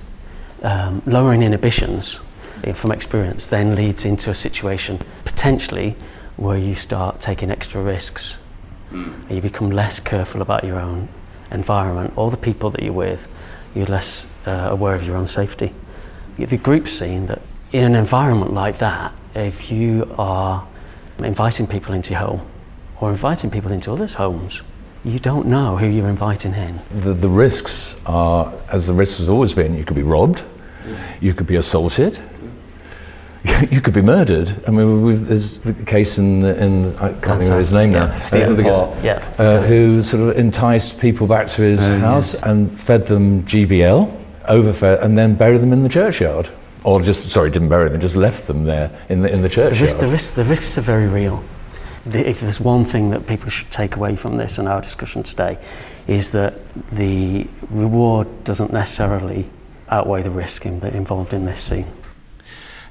[0.62, 2.20] Um, lowering inhibitions
[2.74, 5.96] from experience then leads into a situation potentially
[6.37, 8.38] where you start taking extra risks
[8.90, 11.09] and you become less careful about your own
[11.50, 13.26] environment or the people that you're with.
[13.74, 15.72] You're less uh, aware of your own safety.
[16.38, 20.66] The group's seen that in an environment like that, if you are
[21.18, 22.40] inviting people into your home
[23.00, 24.62] or inviting people into others' homes,
[25.05, 26.81] you don't know who you're inviting in.
[27.00, 30.44] The, the risks are, as the risk has always been, you could be robbed,
[31.20, 32.18] you could be assaulted,
[33.70, 34.52] you could be murdered.
[34.68, 38.20] I mean, there's the case in, the, in I can't remember his name now, Yeah,
[38.22, 38.96] Stephen uh, the guy- Paul.
[39.02, 39.35] Yeah.
[39.38, 44.21] uh, who sort of enticed people back to his Oh, house and fed them GBL,
[44.48, 46.48] overfed, and then bury them in the churchyard.
[46.85, 49.76] Or just, sorry, didn't bury them, just left them there in the, in the churchyard.
[49.76, 51.44] The, risk, the, risk, the risks are very real.
[52.05, 55.22] The, if there's one thing that people should take away from this and our discussion
[55.22, 55.59] today,
[56.09, 56.55] is that
[56.90, 59.46] the reward doesn't necessarily
[59.88, 61.87] outweigh the risk in, involved in this scene.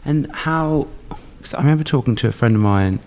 [0.06, 0.88] And how?
[1.42, 3.00] Cause I remember talking to a friend of mine,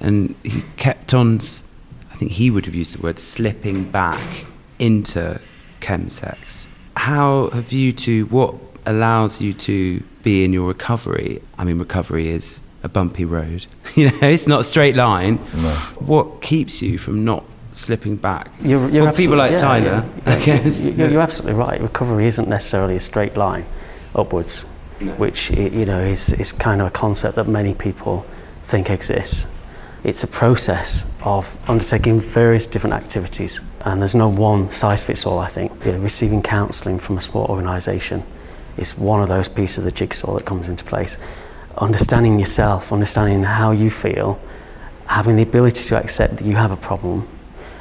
[0.00, 1.36] and he kept on.
[1.36, 4.46] I think he would have used the word slipping back
[4.78, 5.40] into
[5.80, 6.65] chemsex.
[7.06, 8.26] How have you two?
[8.26, 11.40] What allows you to be in your recovery?
[11.56, 13.64] I mean, recovery is a bumpy road.
[13.94, 15.36] you know, it's not a straight line.
[15.54, 15.70] No.
[16.00, 18.50] What keeps you from not slipping back?
[18.60, 20.84] You're, you're well, people like absolutely- Tyler, yeah, I guess.
[20.84, 21.80] you- You're, you're absolutely right.
[21.80, 23.64] Recovery isn't necessarily a straight line
[24.16, 24.62] upwards,
[25.16, 28.26] which you know is, is kind of a concept that many people
[28.64, 29.46] think exists.
[30.04, 35.38] It's a process of undertaking various different activities, and there's no one size fits all.
[35.38, 38.22] I think receiving counselling from a sport organisation
[38.76, 41.18] is one of those pieces of the jigsaw that comes into place.
[41.78, 44.38] Understanding yourself, understanding how you feel,
[45.06, 47.26] having the ability to accept that you have a problem,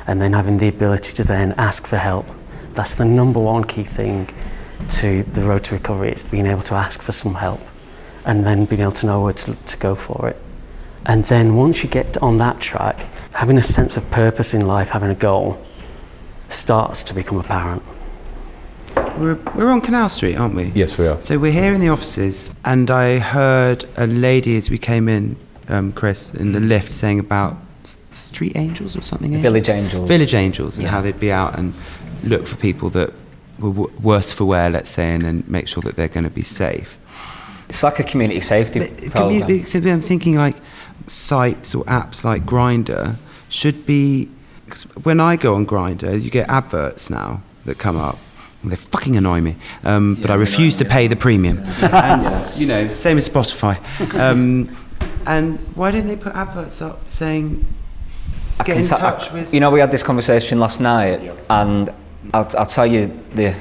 [0.08, 2.26] and then having the ability to then ask for help.
[2.74, 4.30] That's the number one key thing
[4.88, 6.12] to the road to recovery.
[6.12, 7.62] It's being able to ask for some help
[8.26, 10.42] and then being able to know where to, to go for it.
[11.06, 13.00] And then once you get on that track,
[13.34, 15.64] having a sense of purpose in life, having a goal,
[16.50, 17.84] starts to become apparent.
[19.18, 20.72] we're, we're on Canal Street, aren't we?
[20.76, 21.20] Yes, we are.
[21.22, 25.36] So we're here in the offices, and I heard a lady as we came in,
[25.70, 27.58] um, Chris, in the lift saying about
[28.12, 29.34] street angels or something.
[29.34, 29.44] angels?
[29.44, 30.08] Village Angels.
[30.08, 30.92] Village angels, and Yeah.
[30.92, 31.74] how they'd be out and
[32.24, 33.12] look for people that
[33.60, 36.30] were w- worse for wear, let's say, and then make sure that they're going to
[36.30, 36.98] be safe.
[37.70, 39.12] It's like a community safety But program.
[39.42, 40.56] community- so I'm thinking like
[41.08, 43.16] sites or apps like Grindr
[43.50, 44.30] should be.
[44.70, 48.18] Cause when I go on Grindr, you get adverts now that come up.
[48.64, 51.62] and They fucking annoy me, um, but I refuse to pay the premium.
[51.82, 53.78] and, You know, same as Spotify.
[54.20, 54.76] Um,
[55.28, 57.66] and why don't they put adverts up saying,
[58.60, 59.54] I get in sa- touch with?
[59.54, 61.90] You know, we had this conversation last night, and
[62.34, 63.56] I'll, I'll tell you the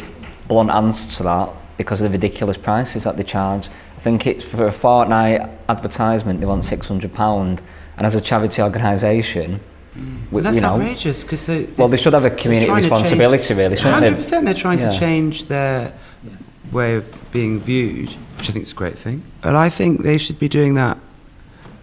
[0.48, 3.68] blunt answer to that because of the ridiculous prices that they charge.
[3.96, 7.60] I think it's for a fortnight advertisement, they want £600,
[7.96, 9.60] and as a charity organisation,
[9.96, 10.16] mm.
[10.30, 11.64] we- Well, that's you know, outrageous because they.
[11.76, 14.06] Well, they should have a community responsibility, really, shouldn't they?
[14.06, 14.90] Hundred percent, they're trying Yeah.
[14.90, 15.92] to change their
[16.72, 19.22] way of being viewed, which I think is a great thing.
[19.42, 20.98] But I think they should be doing that.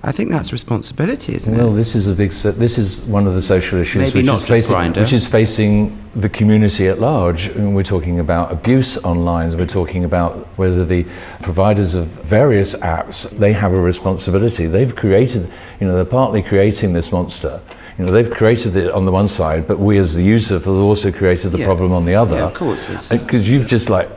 [0.03, 1.75] I think that's responsibility, isn't Well, it?
[1.75, 2.33] this is a big.
[2.33, 6.27] So, this is one of the social issues which is facing, which is facing the
[6.27, 7.51] community at large.
[7.51, 9.55] I mean, we're talking about abuse online.
[9.55, 11.05] We're talking about whether the
[11.43, 14.65] providers of various apps they have a responsibility.
[14.65, 15.47] They've created,
[15.79, 17.61] you know, they're partly creating this monster.
[17.99, 20.67] You know, they've created it on the one side, but we as the user have
[20.67, 21.65] also created the Yeah.
[21.65, 22.37] problem on the other.
[22.37, 24.09] Yeah, of course, Because you've just like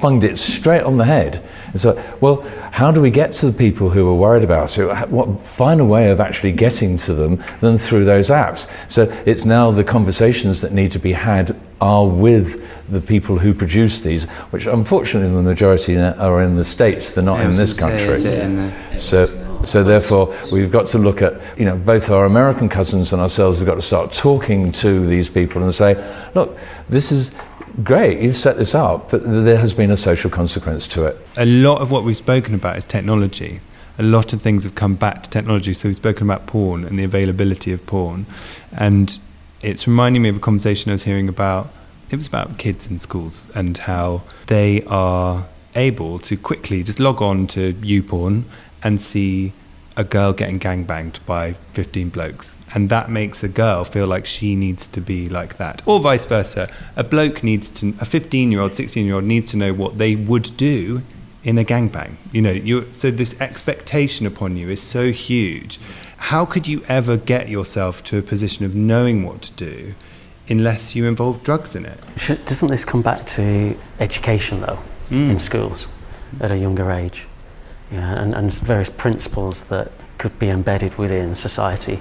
[0.00, 1.42] bunged it straight on the head.
[1.74, 5.08] It's like, well, how do we get to the people who are worried about it?
[5.08, 8.70] What finer way of actually getting to them than through those apps?
[8.90, 13.52] So it's now the conversations that need to be had are with the people who
[13.52, 17.12] produce these, which unfortunately the majority are in the states.
[17.12, 18.12] They're not in this country.
[18.12, 22.24] is in the- So, so therefore, we've got to look at, you know, both our
[22.24, 25.94] American cousins and ourselves have got to start talking to these people and say,
[26.34, 26.56] look,
[26.88, 27.32] this is
[27.82, 31.16] great, you've set this up, but there has been a social consequence to it.
[31.36, 33.60] a lot of what we've spoken about is technology.
[33.98, 35.74] A lot of things have come back to technology.
[35.74, 38.26] So we've spoken about porn and the availability of porn,
[38.72, 39.18] and
[39.60, 41.72] it's reminding me of a conversation I was hearing about.
[42.10, 47.22] It was about kids in schools and how they are able to quickly just log
[47.22, 48.44] on to YouPorn
[48.82, 49.52] and see
[49.96, 52.56] a girl getting gangbanged by 15 blokes.
[52.74, 55.82] And that makes a girl feel like she needs to be like that.
[55.86, 56.68] Or vice versa.
[56.96, 59.98] A bloke needs to, a 15 year old, 16 year old needs to know what
[59.98, 61.02] they would do
[61.44, 62.14] in a gangbang.
[62.32, 65.78] You know, you so this expectation upon you is so huge.
[66.16, 69.94] How could you ever get yourself to a position of knowing what to do
[70.48, 71.98] unless you involve drugs in it?
[72.46, 74.78] Doesn't this come back to education though,
[75.10, 75.38] in hmm.
[75.38, 75.86] schools
[76.40, 77.26] at a younger age?
[77.92, 82.00] Yeah, and, and various principles that could be embedded within society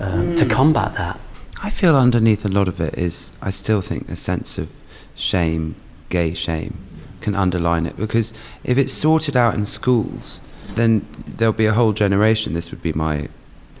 [0.00, 1.20] um, to combat that.
[1.62, 4.70] I feel underneath a lot of it is, I still think a sense of
[5.14, 5.74] shame,
[6.08, 6.78] gay shame,
[7.20, 7.96] can underline it.
[7.96, 8.32] Because
[8.64, 10.40] if it's sorted out in schools,
[10.74, 13.28] then there'll be a whole generation, this would be my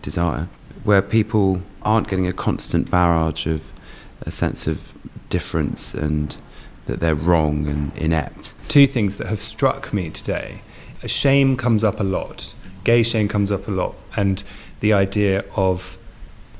[0.02, 0.48] desire,
[0.84, 3.72] where people aren't getting a constant barrage of
[4.22, 4.92] a sense of
[5.28, 6.36] difference and
[6.86, 8.54] that they're wrong and inept.
[8.76, 10.60] Two things that have struck me today.
[11.06, 12.52] Shame comes up a lot,
[12.84, 14.44] gay shame comes up a lot, and
[14.80, 15.96] the idea of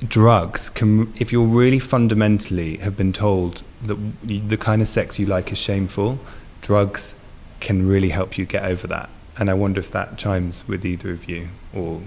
[0.03, 5.27] drugs can, if you're really fundamentally have been told that the kind of sex you
[5.27, 6.19] like is shameful,
[6.63, 7.15] drugs
[7.61, 9.11] can really help you get over that.
[9.39, 12.01] And I wonder if that chimes with either of you, or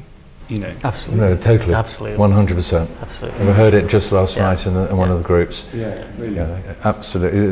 [0.47, 1.23] you know, Absolutely.
[1.23, 1.75] No, totally.
[1.75, 2.17] Absolutely.
[2.17, 2.87] 100%.
[3.03, 3.45] Absolutely.
[3.45, 4.47] We heard it just last Yeah.
[4.47, 5.13] night in, the, in one Yeah.
[5.13, 5.67] of the groups.
[5.71, 6.37] yeah, really.
[6.37, 7.51] Yeah, absolutely.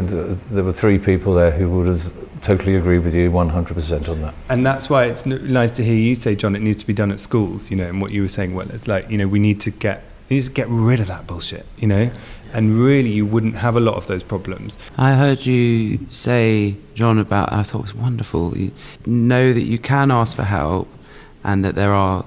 [0.50, 2.12] There were three people there who would have
[2.47, 4.33] totally agree with you 100% on that.
[4.47, 7.12] And that's why it's nice to hear you say, John, it needs to be done
[7.12, 9.38] at schools, you know, and what you were saying, well, it's like, you know, we
[9.38, 12.10] need to get, we need to get rid of that bullshit, you know,
[12.53, 14.77] and really you wouldn't have a lot of those problems.
[14.97, 18.57] I heard you say, John, about, I thought it was wonderful.
[18.57, 18.71] You
[19.05, 20.88] know that you can ask for help
[21.43, 22.23] and that there are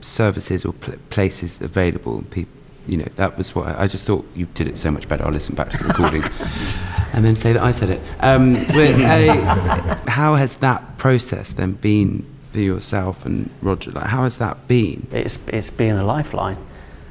[0.00, 2.18] services or pl- places available.
[2.18, 2.55] And people,
[2.86, 5.24] you know, that was what I, I just thought you did it so much better.
[5.24, 6.22] I'll listen back to the recording
[7.12, 8.00] and then say that I said it.
[8.20, 13.90] Um, but, uh, how has that process then been for yourself and Roger?
[13.90, 15.06] Like, how has that been?
[15.12, 16.58] It's, it's being a lifeline,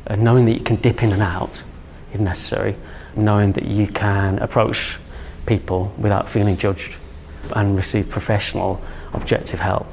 [0.08, 1.64] uh, knowing that you can dip in and out
[2.14, 2.76] if necessary,
[3.16, 4.98] knowing that you can approach
[5.46, 6.96] people without feeling judged
[7.56, 8.82] and receive professional,
[9.14, 9.86] objective help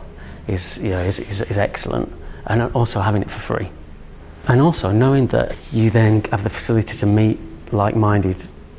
[0.47, 2.11] is, you know, is, is, is excellent.
[2.47, 3.71] And also having it for free.
[4.49, 7.39] And also knowing that you then have the facility to meet
[7.73, 8.37] like minded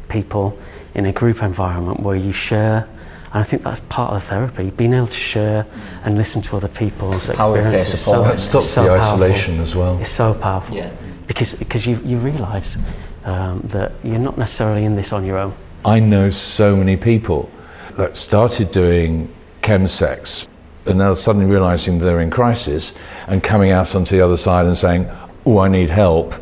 [0.10, 0.58] people
[0.94, 2.88] in a group environment where you share.
[3.32, 5.66] And I think that's part of the therapy, being able to share
[6.04, 8.02] and listen to other people's Power of peer experiences.
[8.02, 8.28] support.
[8.28, 9.06] That stops so the powerful.
[9.24, 10.00] isolation as well.
[10.00, 10.92] It's so powerful Yeah.
[11.28, 12.78] because because you, you realise
[13.26, 15.54] um, that you're not necessarily in this on your own.
[15.86, 17.50] I know so many people
[17.98, 20.48] that started doing chemsex
[20.86, 22.94] and now suddenly realizing they're in crisis
[23.28, 25.10] and coming out onto the other side and saying,
[25.46, 26.34] Oh, I need help.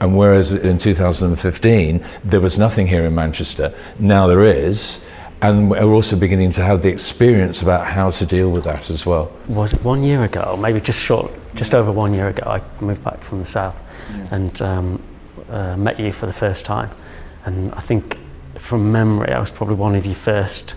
[0.00, 5.00] And whereas in 2015 there was nothing here in Manchester, now there is.
[5.42, 9.04] And we're also beginning to have the experience about how to deal with that as
[9.04, 9.30] well.
[9.48, 13.04] Was it one year ago, maybe just short, just over one year ago, I moved
[13.04, 13.82] back from the south
[14.30, 15.02] and um,
[15.50, 16.90] uh, met you for the first time.
[17.44, 18.16] And I think
[18.58, 20.74] from memory, I was probably one of your first,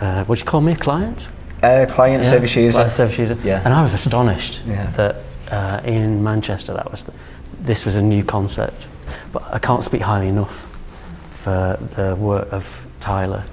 [0.00, 1.28] uh, would you call me a client?
[1.62, 2.72] Uh, client Yeah, service user.
[2.76, 3.38] client service user.
[3.42, 3.62] Yeah.
[3.64, 4.90] And I was astonished Yeah.
[4.96, 5.16] that
[5.50, 7.12] uh, in Manchester that was the,
[7.60, 8.86] this was a new concept.
[9.32, 10.70] But I can't speak highly enough
[11.30, 13.44] for the work of Tyler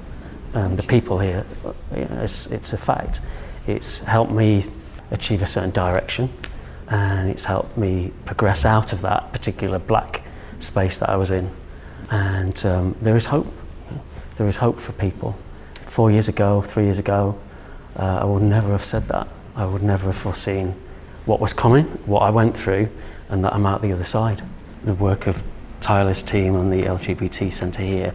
[0.53, 1.45] and the people here.
[1.91, 3.21] It's, it's a fact.
[3.67, 4.63] It's helped me
[5.11, 6.29] achieve a certain direction
[6.87, 10.25] and it's helped me progress out of that particular black
[10.59, 11.49] space that I was in.
[12.09, 13.47] And um, there is hope.
[14.35, 15.37] There is hope for people.
[15.85, 17.39] Four years ago, three years ago,
[17.97, 19.27] uh, I would never have said that.
[19.55, 20.75] I would never have foreseen
[21.31, 22.89] what was coming, what I went through,
[23.29, 24.45] and that I'm out the other side.
[24.83, 25.41] The work of
[25.79, 28.11] Tyler's team and the LGBT centre here,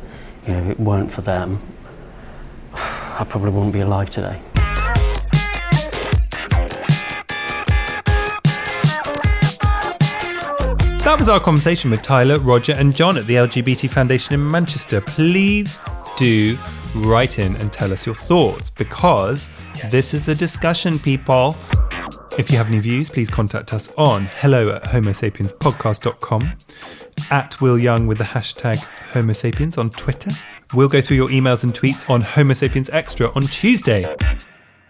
[0.47, 1.59] you know, if it weren't for them,
[2.75, 4.43] I probably wouldn't be alive today.
[11.05, 15.01] That was our conversation with Tyler, Roger, and John at the LGBT Foundation in Manchester.
[15.01, 15.79] Please
[16.19, 16.59] do
[16.95, 19.49] write in and tell us your thoughts because
[19.91, 21.57] this is a discussion, people.
[22.39, 26.53] If you have any views, please contact us on hello at homosapienspodcast.com,
[27.31, 28.77] at Will Young with the hashtag
[29.13, 30.33] Homo sapiens on Twitter.
[30.75, 34.05] We'll go through your emails and tweets on Homo sapiens Extra on Tuesday.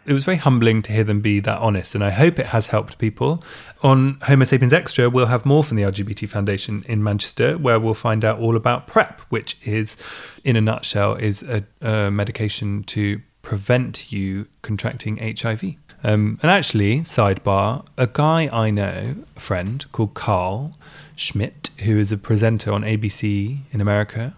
[0.07, 2.67] It was very humbling to hear them be that honest, and I hope it has
[2.67, 3.45] helped people.
[3.83, 7.95] On Homo Sapiens Extra, we'll have more from the LGBT Foundation in Manchester, where we'll
[7.95, 9.97] find out all about PrEP, which is,
[10.43, 15.77] in a nutshell, is a, a medication to prevent you contracting HIV.
[16.05, 20.77] Um, and actually, sidebar, a guy I know, a friend called Karl
[21.17, 24.35] Schmid, who is a presenter on ABC in America,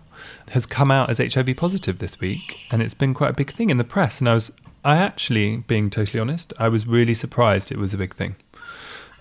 [0.50, 3.70] has come out as HIV positive this week, and it's been quite a big thing
[3.70, 4.20] in the press.
[4.20, 4.50] And I was,
[4.84, 8.36] I actually, being totally honest, I was really surprised it was a big thing.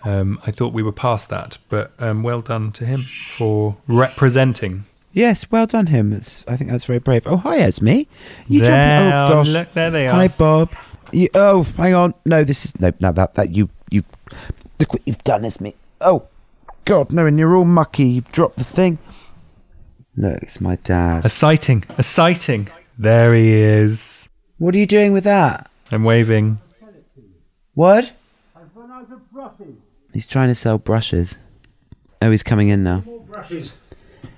[0.06, 4.86] Um, I thought we were past that, but um, well done to him for representing.
[5.12, 6.14] Yes, well done him.
[6.14, 7.26] It's, I think that's very brave.
[7.26, 8.02] Oh, hi, Esme.
[8.48, 9.14] You There, jumping?
[9.14, 9.50] Oh gosh.
[9.50, 10.14] look, there they are.
[10.14, 10.76] Hi, Bob.
[11.12, 12.14] You, oh, hang on.
[12.26, 13.12] No, this is no, no.
[13.12, 14.04] That that you you.
[14.80, 15.76] Look what you've done, is me.
[16.02, 16.28] Oh,
[16.86, 17.26] God, no!
[17.26, 18.06] And you're all mucky.
[18.06, 19.00] You've dropped the thing.
[20.16, 21.26] Look, it's my dad.
[21.26, 22.70] A sighting, a sighting.
[22.98, 24.28] There he is.
[24.58, 25.70] What are you doing with that?
[25.92, 26.60] I'm waving.
[27.76, 28.12] What?
[30.14, 31.38] He's trying to sell brushes.
[32.22, 33.04] Oh, he's coming in now.
[33.28, 33.74] brushes.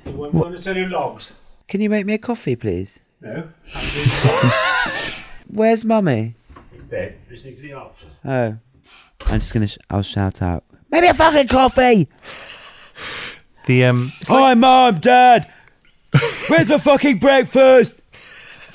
[0.05, 1.31] You want, want to sell you logs?
[1.69, 2.99] Can you make me a coffee, please?
[3.21, 3.47] No.
[5.47, 6.35] Where's mummy?
[6.89, 8.11] In bed, listening to the answers.
[8.25, 8.57] Oh,
[9.27, 9.67] I'm just gonna.
[9.67, 10.63] Sh- I'll shout out.
[10.89, 12.07] Maybe a fucking coffee.
[13.67, 15.51] The um, it's like- Hi, mum, dad.
[16.47, 18.01] Where's my fucking breakfast?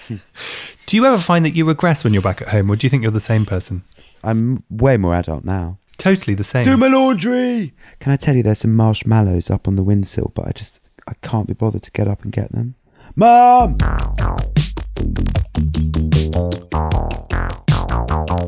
[0.86, 2.90] do you ever find that you regress when you're back at home, or do you
[2.90, 3.82] think you're the same person?
[4.22, 5.78] I'm way more adult now.
[5.98, 6.64] Totally the same.
[6.64, 7.72] Do my laundry.
[7.98, 11.14] Can I tell you there's some marshmallows up on the windowsill, but I just I
[11.22, 12.76] can't be bothered to get up and get them.
[13.16, 13.76] Mum.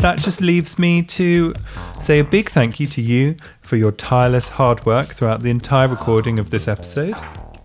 [0.06, 1.52] That just leaves me to
[1.98, 5.88] say a big thank you to you for your tireless hard work throughout the entire
[5.88, 7.16] recording of this episode.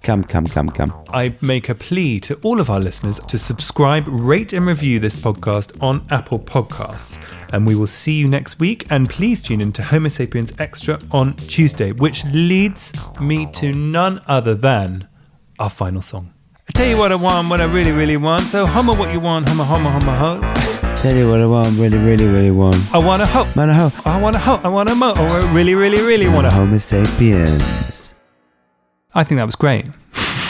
[0.02, 0.92] Come, come, come, come.
[1.10, 5.14] I make a plea to all of our listeners to subscribe, rate, and review this
[5.14, 7.24] podcast on Apple Podcasts.
[7.54, 8.88] And we will see you next week.
[8.90, 14.20] And please tune in to Homo Sapiens Extra on Tuesday, which leads me to none
[14.26, 15.08] other than
[15.60, 16.34] our final song.
[16.68, 18.46] I tell you what I want, what I really, really want.
[18.46, 20.91] So, homo what you want, homo, homo, homo, ho.
[21.02, 22.76] Tell you what I want, really, really, really want.
[22.94, 23.44] I want a ho.
[23.56, 23.90] Man, a ho.
[24.06, 24.60] I want a ho.
[24.64, 25.14] I want a mo.
[25.16, 26.52] Oh, I really, really, really want a.
[26.52, 28.14] Homo sapiens.
[29.16, 29.88] I think that was great.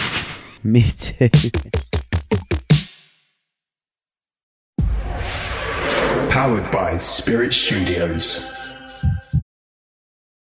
[0.64, 1.30] Me too.
[6.30, 8.42] Powered by Spirit Studios.